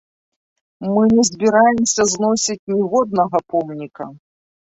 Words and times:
Мы 0.93 1.01
не 1.15 1.25
збіраемся 1.29 2.01
зносіць 2.13 2.67
ніводнага 2.73 3.37
помніка. 3.55 4.09